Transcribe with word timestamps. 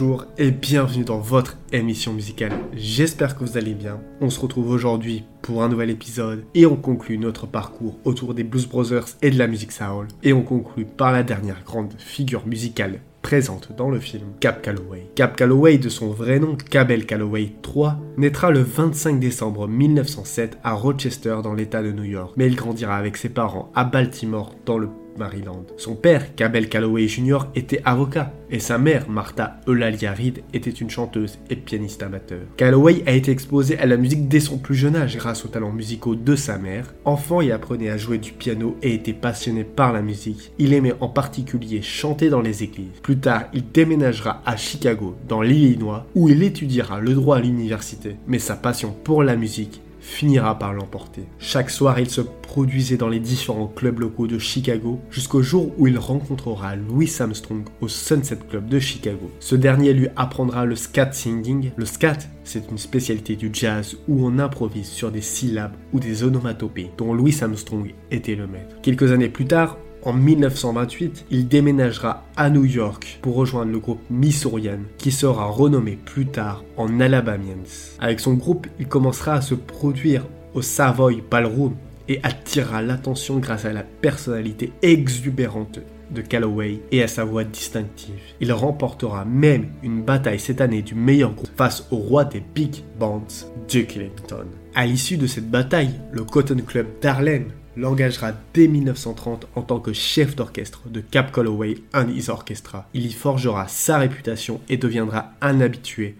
Bonjour 0.00 0.26
et 0.38 0.52
bienvenue 0.52 1.02
dans 1.02 1.18
votre 1.18 1.56
émission 1.72 2.12
musicale. 2.12 2.52
J'espère 2.72 3.36
que 3.36 3.42
vous 3.42 3.58
allez 3.58 3.74
bien. 3.74 3.98
On 4.20 4.30
se 4.30 4.38
retrouve 4.38 4.70
aujourd'hui 4.70 5.24
pour 5.42 5.64
un 5.64 5.68
nouvel 5.68 5.90
épisode 5.90 6.44
et 6.54 6.66
on 6.66 6.76
conclut 6.76 7.18
notre 7.18 7.48
parcours 7.48 7.98
autour 8.04 8.32
des 8.32 8.44
Blues 8.44 8.68
Brothers 8.68 9.08
et 9.22 9.30
de 9.32 9.38
la 9.38 9.48
musique 9.48 9.72
soul. 9.72 10.06
Et 10.22 10.32
on 10.32 10.42
conclut 10.42 10.84
par 10.84 11.10
la 11.10 11.24
dernière 11.24 11.64
grande 11.64 11.94
figure 11.98 12.46
musicale 12.46 13.00
présente 13.22 13.72
dans 13.76 13.90
le 13.90 13.98
film, 13.98 14.28
Cap 14.38 14.62
Calloway. 14.62 15.10
Cap 15.16 15.36
Calloway, 15.36 15.78
de 15.78 15.88
son 15.88 16.10
vrai 16.10 16.38
nom 16.38 16.54
Cabell 16.54 17.04
Calloway 17.04 17.52
III, 17.66 17.90
naîtra 18.16 18.52
le 18.52 18.60
25 18.60 19.18
décembre 19.18 19.66
1907 19.66 20.58
à 20.62 20.74
Rochester 20.74 21.38
dans 21.42 21.54
l'État 21.54 21.82
de 21.82 21.90
New 21.90 22.04
York, 22.04 22.34
mais 22.36 22.46
il 22.46 22.54
grandira 22.54 22.96
avec 22.96 23.16
ses 23.16 23.30
parents 23.30 23.72
à 23.74 23.82
Baltimore 23.84 24.54
dans 24.64 24.78
le 24.78 24.88
Maryland. 25.18 25.66
Son 25.76 25.94
père, 25.94 26.34
Cabell 26.34 26.68
Calloway 26.68 27.08
Jr., 27.08 27.38
était 27.54 27.82
avocat 27.84 28.32
et 28.50 28.60
sa 28.60 28.78
mère, 28.78 29.08
Martha 29.10 29.60
Eulalia 29.66 30.12
Reid, 30.12 30.42
était 30.54 30.70
une 30.70 30.88
chanteuse 30.88 31.38
et 31.50 31.56
pianiste 31.56 32.02
amateur. 32.02 32.40
Calloway 32.56 33.02
a 33.06 33.12
été 33.12 33.30
exposé 33.30 33.78
à 33.78 33.86
la 33.86 33.96
musique 33.96 34.28
dès 34.28 34.40
son 34.40 34.56
plus 34.56 34.74
jeune 34.74 34.96
âge 34.96 35.16
grâce 35.18 35.44
aux 35.44 35.48
talents 35.48 35.72
musicaux 35.72 36.14
de 36.14 36.34
sa 36.34 36.56
mère. 36.56 36.94
Enfant, 37.04 37.40
il 37.40 37.52
apprenait 37.52 37.90
à 37.90 37.98
jouer 37.98 38.18
du 38.18 38.32
piano 38.32 38.76
et 38.82 38.94
était 38.94 39.12
passionné 39.12 39.64
par 39.64 39.92
la 39.92 40.00
musique. 40.00 40.52
Il 40.58 40.72
aimait 40.72 40.94
en 41.00 41.08
particulier 41.08 41.82
chanter 41.82 42.30
dans 42.30 42.40
les 42.40 42.62
églises. 42.62 42.88
Plus 43.02 43.18
tard, 43.18 43.44
il 43.52 43.70
déménagera 43.70 44.42
à 44.46 44.56
Chicago, 44.56 45.16
dans 45.28 45.42
l'Illinois, 45.42 46.06
où 46.14 46.28
il 46.28 46.42
étudiera 46.42 47.00
le 47.00 47.14
droit 47.14 47.36
à 47.36 47.40
l'université. 47.40 48.16
Mais 48.26 48.38
sa 48.38 48.56
passion 48.56 48.94
pour 49.04 49.22
la 49.22 49.36
musique 49.36 49.82
finira 50.08 50.58
par 50.58 50.72
l'emporter. 50.72 51.22
Chaque 51.38 51.70
soir, 51.70 52.00
il 52.00 52.08
se 52.08 52.22
produisait 52.22 52.96
dans 52.96 53.08
les 53.08 53.20
différents 53.20 53.68
clubs 53.68 54.00
locaux 54.00 54.26
de 54.26 54.38
Chicago 54.38 55.00
jusqu'au 55.10 55.42
jour 55.42 55.72
où 55.76 55.86
il 55.86 55.98
rencontrera 55.98 56.74
Louis 56.76 57.12
Armstrong 57.20 57.64
au 57.80 57.88
Sunset 57.88 58.38
Club 58.48 58.68
de 58.68 58.78
Chicago. 58.78 59.30
Ce 59.38 59.54
dernier 59.54 59.92
lui 59.92 60.08
apprendra 60.16 60.64
le 60.64 60.76
scat 60.76 61.12
singing. 61.12 61.70
Le 61.76 61.84
scat, 61.84 62.18
c'est 62.42 62.70
une 62.70 62.78
spécialité 62.78 63.36
du 63.36 63.50
jazz 63.52 63.96
où 64.08 64.26
on 64.26 64.38
improvise 64.38 64.88
sur 64.88 65.12
des 65.12 65.20
syllabes 65.20 65.76
ou 65.92 66.00
des 66.00 66.24
onomatopées 66.24 66.90
dont 66.96 67.12
Louis 67.12 67.36
Armstrong 67.42 67.92
était 68.10 68.34
le 68.34 68.46
maître. 68.46 68.76
Quelques 68.82 69.12
années 69.12 69.28
plus 69.28 69.46
tard, 69.46 69.76
en 70.04 70.12
1928, 70.12 71.26
il 71.30 71.48
déménagera 71.48 72.24
à 72.36 72.50
New 72.50 72.64
York 72.64 73.18
pour 73.22 73.34
rejoindre 73.34 73.72
le 73.72 73.78
groupe 73.78 74.00
Missourian, 74.10 74.80
qui 74.96 75.10
sera 75.10 75.46
renommé 75.46 75.98
plus 76.04 76.26
tard 76.26 76.64
en 76.76 77.00
Alabamians. 77.00 77.96
Avec 77.98 78.20
son 78.20 78.34
groupe, 78.34 78.66
il 78.78 78.86
commencera 78.86 79.34
à 79.34 79.40
se 79.40 79.54
produire 79.54 80.24
au 80.54 80.62
Savoy 80.62 81.22
Ballroom 81.30 81.74
et 82.08 82.20
attirera 82.22 82.82
l'attention 82.82 83.38
grâce 83.38 83.64
à 83.64 83.72
la 83.72 83.82
personnalité 83.82 84.72
exubérante 84.82 85.80
de 86.10 86.22
Calloway 86.22 86.80
et 86.90 87.02
à 87.02 87.08
sa 87.08 87.24
voix 87.24 87.44
distinctive. 87.44 88.20
Il 88.40 88.52
remportera 88.52 89.24
même 89.24 89.66
une 89.82 90.02
bataille 90.02 90.40
cette 90.40 90.60
année 90.60 90.82
du 90.82 90.94
meilleur 90.94 91.32
groupe 91.32 91.50
face 91.56 91.86
au 91.90 91.96
roi 91.96 92.24
des 92.24 92.42
big 92.54 92.76
bands, 92.98 93.26
Duke 93.68 93.96
Ellington. 93.96 94.46
À 94.74 94.86
l'issue 94.86 95.18
de 95.18 95.26
cette 95.26 95.50
bataille, 95.50 95.90
le 96.12 96.24
Cotton 96.24 96.62
Club 96.66 96.86
d'Harlem 97.02 97.48
l'engagera 97.78 98.32
dès 98.52 98.68
1930 98.68 99.46
en 99.54 99.62
tant 99.62 99.78
que 99.78 99.92
chef 99.92 100.34
d'orchestre 100.34 100.88
de 100.88 101.00
Cap 101.00 101.32
Calloway 101.32 101.78
and 101.94 102.08
His 102.08 102.28
Orchestra. 102.28 102.88
Il 102.92 103.06
y 103.06 103.12
forgera 103.12 103.68
sa 103.68 103.98
réputation 103.98 104.60
et 104.68 104.76
deviendra 104.76 105.32
un 105.40 105.60
habitué, 105.60 106.16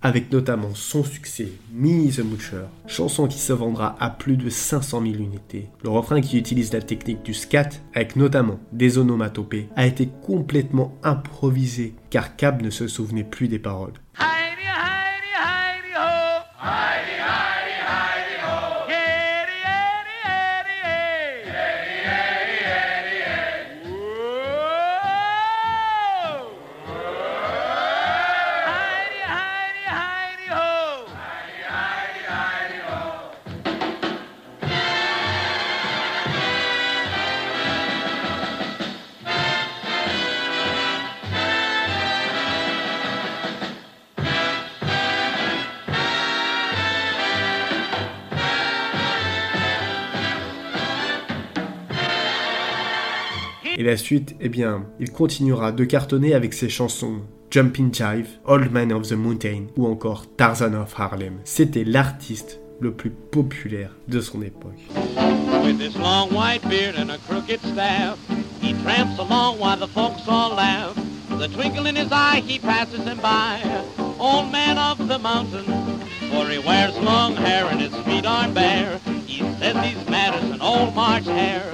avec 0.00 0.32
notamment 0.32 0.74
son 0.74 1.04
succès 1.04 1.48
Minnie 1.72 2.10
the 2.10 2.20
Moocher, 2.20 2.66
chanson 2.86 3.26
qui 3.26 3.38
se 3.38 3.52
vendra 3.52 3.96
à 4.00 4.10
plus 4.10 4.36
de 4.36 4.48
500 4.48 5.02
000 5.02 5.14
unités. 5.14 5.68
Le 5.82 5.90
refrain 5.90 6.20
qui 6.20 6.38
utilise 6.38 6.72
la 6.72 6.80
technique 6.80 7.22
du 7.24 7.34
scat, 7.34 7.70
avec 7.94 8.16
notamment 8.16 8.60
des 8.72 8.98
onomatopées, 8.98 9.68
a 9.76 9.86
été 9.86 10.08
complètement 10.22 10.96
improvisé 11.02 11.94
car 12.10 12.36
Cap 12.36 12.62
ne 12.62 12.70
se 12.70 12.86
souvenait 12.86 13.24
plus 13.24 13.48
des 13.48 13.58
paroles. 13.58 14.01
Et 53.76 53.82
la 53.82 53.96
suite, 53.96 54.36
eh 54.40 54.48
bien, 54.48 54.84
il 55.00 55.10
continuera 55.12 55.72
de 55.72 55.84
cartonner 55.84 56.34
avec 56.34 56.52
ses 56.52 56.68
chansons 56.68 57.22
Jumping 57.50 57.92
Jive, 57.92 58.28
Old 58.46 58.70
Man 58.70 58.92
of 58.92 59.08
the 59.08 59.12
Mountain 59.12 59.68
ou 59.76 59.86
encore 59.86 60.26
Tarzan 60.36 60.74
of 60.74 60.94
Harlem. 60.98 61.40
C'était 61.44 61.84
l'artiste 61.84 62.60
le 62.80 62.92
plus 62.92 63.10
populaire 63.10 63.90
de 64.08 64.20
son 64.20 64.42
époque. 64.42 64.78
With 65.64 65.80
his 65.80 65.96
long 65.96 66.30
white 66.34 66.62
beard 66.68 66.96
and 66.96 67.10
a 67.10 67.18
crooked 67.28 67.60
staff, 67.60 68.18
he 68.60 68.74
tramps 68.82 69.18
along 69.18 69.58
while 69.58 69.78
the 69.78 69.86
folks 69.86 70.26
all 70.28 70.54
laugh. 70.54 70.94
The 71.38 71.48
twinkle 71.48 71.86
in 71.86 71.96
his 71.96 72.10
eye, 72.10 72.42
he 72.46 72.58
passes 72.58 73.04
them 73.04 73.18
by. 73.22 73.60
Old 74.18 74.50
man 74.52 74.76
of 74.76 75.08
the 75.08 75.18
mountain, 75.18 75.64
for 76.30 76.48
he 76.48 76.58
wears 76.58 76.96
long 76.98 77.36
hair 77.36 77.66
and 77.66 77.80
his 77.80 77.94
feet 78.04 78.26
aren't 78.26 78.54
bare. 78.54 78.98
He 79.26 79.38
says 79.58 79.76
he's 79.84 80.08
mad 80.08 80.34
as 80.34 80.50
an 80.50 80.60
old 80.60 80.94
March 80.94 81.24
hare. 81.24 81.70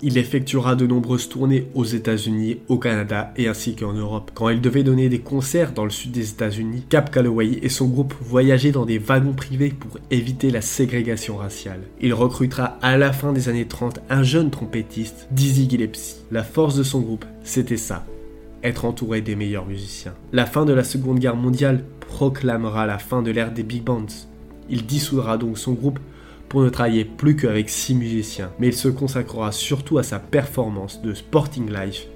Il 0.00 0.16
effectuera 0.16 0.76
de 0.76 0.86
nombreuses 0.86 1.28
tournées 1.28 1.66
aux 1.74 1.84
États-Unis, 1.84 2.58
au 2.68 2.78
Canada 2.78 3.32
et 3.36 3.48
ainsi 3.48 3.74
qu'en 3.74 3.92
Europe. 3.92 4.30
Quand 4.34 4.48
il 4.48 4.60
devait 4.60 4.84
donner 4.84 5.08
des 5.08 5.18
concerts 5.18 5.72
dans 5.72 5.82
le 5.84 5.90
sud 5.90 6.12
des 6.12 6.30
États-Unis, 6.30 6.84
Cap 6.88 7.10
Calloway 7.10 7.58
et 7.62 7.68
son 7.68 7.88
groupe 7.88 8.14
voyageaient 8.20 8.70
dans 8.70 8.86
des 8.86 8.98
wagons 8.98 9.32
privés 9.32 9.70
pour 9.70 9.98
éviter 10.12 10.50
la 10.50 10.60
ségrégation 10.60 11.36
raciale. 11.36 11.80
Il 12.00 12.14
recrutera 12.14 12.78
à 12.80 12.96
la 12.96 13.12
fin 13.12 13.32
des 13.32 13.48
années 13.48 13.66
30 13.66 14.00
un 14.10 14.22
jeune 14.22 14.50
trompettiste, 14.50 15.26
Dizzy 15.32 15.68
Gillespie. 15.68 16.14
La 16.30 16.44
force 16.44 16.76
de 16.76 16.84
son 16.84 17.00
groupe, 17.00 17.24
c'était 17.42 17.76
ça, 17.76 18.06
être 18.62 18.84
entouré 18.84 19.20
des 19.20 19.34
meilleurs 19.34 19.66
musiciens. 19.66 20.14
La 20.32 20.46
fin 20.46 20.64
de 20.64 20.72
la 20.72 20.84
Seconde 20.84 21.18
Guerre 21.18 21.34
mondiale 21.34 21.82
proclamera 21.98 22.86
la 22.86 22.98
fin 22.98 23.22
de 23.22 23.32
l'ère 23.32 23.50
des 23.50 23.64
big 23.64 23.82
bands. 23.82 24.06
Il 24.68 24.86
dissoudra 24.86 25.36
donc 25.36 25.58
son 25.58 25.72
groupe 25.72 25.98
pour 26.48 26.62
ne 26.62 26.68
travailler 26.70 27.04
plus 27.04 27.36
qu'avec 27.36 27.68
six 27.68 27.94
musiciens, 27.94 28.50
mais 28.58 28.68
il 28.68 28.74
se 28.74 28.88
consacrera 28.88 29.52
surtout 29.52 29.98
à 29.98 30.02
sa 30.02 30.18
performance 30.18 31.02
de 31.02 31.14
Sporting 31.14 31.70
Life 31.70 32.06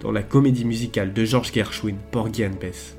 dans 0.00 0.12
la 0.12 0.22
comédie 0.22 0.64
musicale 0.64 1.12
de 1.12 1.24
George 1.24 1.52
Gershwin, 1.52 1.96
Porgy 2.10 2.44
and 2.46 2.58
Bess. 2.60 2.96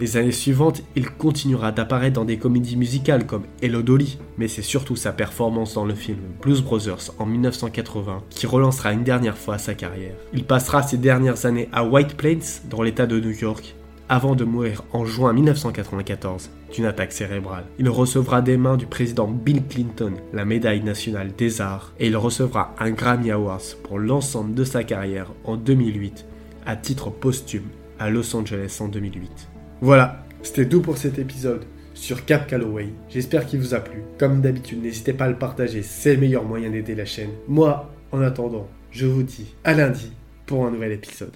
Les 0.00 0.16
années 0.16 0.30
suivantes, 0.30 0.82
il 0.94 1.10
continuera 1.10 1.72
d'apparaître 1.72 2.14
dans 2.14 2.24
des 2.24 2.38
comédies 2.38 2.76
musicales 2.76 3.26
comme 3.26 3.42
Hello 3.60 3.82
Dolly, 3.82 4.18
mais 4.36 4.46
c'est 4.46 4.62
surtout 4.62 4.94
sa 4.94 5.10
performance 5.10 5.74
dans 5.74 5.84
le 5.84 5.96
film 5.96 6.18
Blues 6.40 6.62
Brothers 6.62 7.10
en 7.18 7.26
1980 7.26 8.22
qui 8.30 8.46
relancera 8.46 8.92
une 8.92 9.02
dernière 9.02 9.36
fois 9.36 9.58
sa 9.58 9.74
carrière. 9.74 10.14
Il 10.32 10.44
passera 10.44 10.84
ses 10.84 10.98
dernières 10.98 11.46
années 11.46 11.68
à 11.72 11.84
White 11.84 12.16
Plains, 12.16 12.60
dans 12.70 12.82
l'état 12.82 13.08
de 13.08 13.18
New 13.18 13.32
York, 13.32 13.74
avant 14.08 14.36
de 14.36 14.44
mourir 14.44 14.84
en 14.92 15.04
juin 15.04 15.32
1994 15.32 16.50
d'une 16.72 16.84
attaque 16.84 17.12
cérébrale. 17.12 17.64
Il 17.80 17.88
recevra 17.88 18.40
des 18.40 18.56
mains 18.56 18.76
du 18.76 18.86
président 18.86 19.26
Bill 19.26 19.64
Clinton 19.68 20.12
la 20.32 20.44
médaille 20.44 20.84
nationale 20.84 21.32
des 21.36 21.60
arts 21.60 21.92
et 21.98 22.06
il 22.06 22.16
recevra 22.16 22.72
un 22.78 22.92
Grammy 22.92 23.32
Awards 23.32 23.74
pour 23.82 23.98
l'ensemble 23.98 24.54
de 24.54 24.62
sa 24.62 24.84
carrière 24.84 25.32
en 25.42 25.56
2008 25.56 26.24
à 26.66 26.76
titre 26.76 27.10
posthume 27.10 27.66
à 27.98 28.10
Los 28.10 28.36
Angeles 28.36 28.78
en 28.80 28.86
2008. 28.86 29.57
Voilà, 29.80 30.24
c'était 30.42 30.68
tout 30.68 30.82
pour 30.82 30.98
cet 30.98 31.20
épisode 31.20 31.64
sur 31.94 32.24
Cap 32.24 32.48
Calloway. 32.48 32.88
J'espère 33.08 33.46
qu'il 33.46 33.60
vous 33.60 33.74
a 33.74 33.80
plu. 33.80 34.02
Comme 34.18 34.40
d'habitude, 34.40 34.82
n'hésitez 34.82 35.12
pas 35.12 35.26
à 35.26 35.28
le 35.28 35.36
partager, 35.36 35.82
c'est 35.82 36.14
le 36.14 36.20
meilleur 36.20 36.44
moyen 36.44 36.70
d'aider 36.70 36.96
la 36.96 37.04
chaîne. 37.04 37.30
Moi, 37.46 37.88
en 38.10 38.20
attendant, 38.20 38.68
je 38.90 39.06
vous 39.06 39.22
dis 39.22 39.54
à 39.62 39.74
lundi 39.74 40.12
pour 40.46 40.66
un 40.66 40.70
nouvel 40.72 40.92
épisode. 40.92 41.26